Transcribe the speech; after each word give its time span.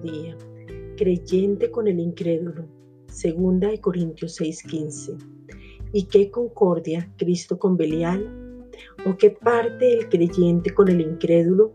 día, 0.00 0.36
creyente 0.96 1.70
con 1.70 1.86
el 1.86 2.00
incrédulo. 2.00 2.66
Segunda 3.06 3.68
de 3.68 3.80
Corintios 3.80 4.34
6:15. 4.40 5.16
¿Y 5.92 6.02
qué 6.06 6.28
concordia 6.28 7.08
Cristo 7.18 7.56
con 7.56 7.76
Belial? 7.76 8.66
¿O 9.06 9.16
qué 9.16 9.30
parte 9.30 9.92
el 9.92 10.08
creyente 10.08 10.74
con 10.74 10.88
el 10.88 11.00
incrédulo? 11.00 11.72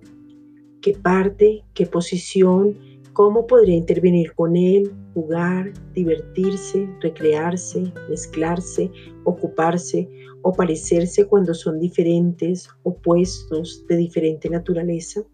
¿Qué 0.82 0.92
parte, 0.92 1.64
qué 1.74 1.86
posición, 1.86 2.78
cómo 3.14 3.48
podría 3.48 3.78
intervenir 3.78 4.34
con 4.34 4.58
él, 4.58 4.92
jugar, 5.14 5.72
divertirse, 5.94 6.86
recrearse, 7.00 7.94
mezclarse, 8.10 8.92
ocuparse 9.24 10.10
o 10.42 10.52
parecerse 10.52 11.26
cuando 11.28 11.54
son 11.54 11.80
diferentes, 11.80 12.68
opuestos, 12.84 13.86
de 13.88 13.96
diferente 13.96 14.50
naturaleza? 14.50 15.26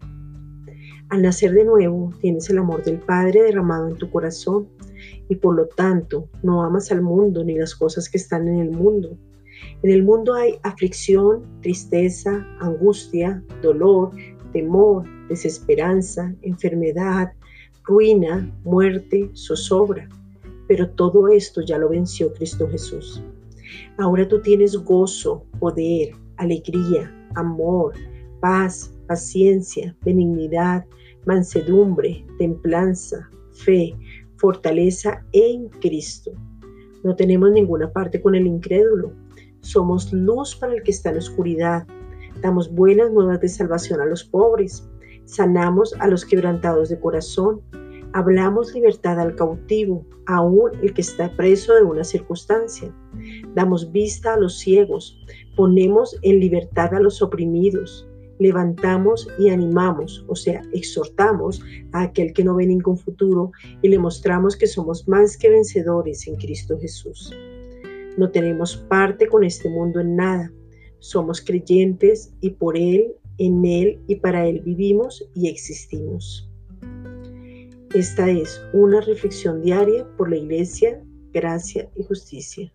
Al 1.08 1.22
nacer 1.22 1.52
de 1.52 1.64
nuevo, 1.64 2.10
tienes 2.20 2.48
el 2.50 2.58
amor 2.58 2.82
del 2.84 2.98
Padre 2.98 3.42
derramado 3.42 3.88
en 3.88 3.96
tu 3.96 4.10
corazón 4.10 4.68
y 5.28 5.36
por 5.36 5.54
lo 5.54 5.66
tanto 5.66 6.28
no 6.42 6.62
amas 6.62 6.90
al 6.90 7.02
mundo 7.02 7.44
ni 7.44 7.56
las 7.56 7.74
cosas 7.74 8.08
que 8.08 8.18
están 8.18 8.48
en 8.48 8.60
el 8.60 8.70
mundo. 8.70 9.16
En 9.82 9.90
el 9.90 10.02
mundo 10.02 10.34
hay 10.34 10.54
aflicción, 10.62 11.42
tristeza, 11.60 12.46
angustia, 12.60 13.42
dolor, 13.62 14.10
temor, 14.52 15.04
desesperanza, 15.28 16.34
enfermedad, 16.42 17.32
ruina, 17.84 18.50
muerte, 18.64 19.30
zozobra. 19.34 20.08
Pero 20.68 20.88
todo 20.90 21.28
esto 21.28 21.60
ya 21.62 21.78
lo 21.78 21.88
venció 21.88 22.32
Cristo 22.34 22.68
Jesús. 22.70 23.22
Ahora 23.98 24.26
tú 24.26 24.40
tienes 24.40 24.76
gozo, 24.76 25.44
poder, 25.58 26.12
alegría, 26.36 27.12
amor, 27.34 27.94
paz, 28.42 28.92
paciencia, 29.06 29.96
benignidad, 30.04 30.84
mansedumbre, 31.26 32.26
templanza, 32.38 33.30
fe, 33.52 33.94
fortaleza 34.36 35.24
en 35.32 35.68
Cristo. 35.80 36.32
No 37.04 37.14
tenemos 37.14 37.52
ninguna 37.52 37.92
parte 37.92 38.20
con 38.20 38.34
el 38.34 38.48
incrédulo. 38.48 39.12
Somos 39.60 40.12
luz 40.12 40.56
para 40.56 40.74
el 40.74 40.82
que 40.82 40.90
está 40.90 41.10
en 41.10 41.18
oscuridad. 41.18 41.86
Damos 42.42 42.68
buenas 42.74 43.12
nuevas 43.12 43.40
de 43.40 43.48
salvación 43.48 44.00
a 44.00 44.06
los 44.06 44.24
pobres. 44.24 44.88
Sanamos 45.24 45.94
a 46.00 46.08
los 46.08 46.24
quebrantados 46.24 46.88
de 46.88 46.98
corazón. 46.98 47.60
Hablamos 48.12 48.74
libertad 48.74 49.20
al 49.20 49.36
cautivo, 49.36 50.04
aún 50.26 50.72
el 50.82 50.92
que 50.92 51.00
está 51.00 51.34
preso 51.36 51.74
de 51.76 51.84
una 51.84 52.02
circunstancia. 52.02 52.92
Damos 53.54 53.92
vista 53.92 54.34
a 54.34 54.36
los 54.36 54.58
ciegos. 54.58 55.24
Ponemos 55.54 56.18
en 56.22 56.40
libertad 56.40 56.92
a 56.92 57.00
los 57.00 57.22
oprimidos 57.22 58.08
levantamos 58.42 59.28
y 59.38 59.48
animamos, 59.48 60.24
o 60.28 60.36
sea, 60.36 60.62
exhortamos 60.72 61.62
a 61.92 62.02
aquel 62.02 62.32
que 62.32 62.44
no 62.44 62.56
ve 62.56 62.66
ningún 62.66 62.98
futuro 62.98 63.52
y 63.80 63.88
le 63.88 63.98
mostramos 63.98 64.56
que 64.56 64.66
somos 64.66 65.08
más 65.08 65.36
que 65.36 65.48
vencedores 65.48 66.26
en 66.26 66.36
Cristo 66.36 66.78
Jesús. 66.78 67.32
No 68.18 68.30
tenemos 68.30 68.76
parte 68.76 69.26
con 69.28 69.44
este 69.44 69.70
mundo 69.70 70.00
en 70.00 70.16
nada. 70.16 70.52
Somos 70.98 71.40
creyentes 71.40 72.32
y 72.40 72.50
por 72.50 72.76
Él, 72.76 73.14
en 73.38 73.64
Él 73.64 74.00
y 74.06 74.16
para 74.16 74.46
Él 74.46 74.60
vivimos 74.60 75.26
y 75.34 75.48
existimos. 75.48 76.48
Esta 77.94 78.30
es 78.30 78.60
una 78.72 79.00
reflexión 79.00 79.62
diaria 79.62 80.06
por 80.16 80.30
la 80.30 80.36
Iglesia, 80.36 81.02
Gracia 81.32 81.90
y 81.94 82.04
Justicia. 82.04 82.72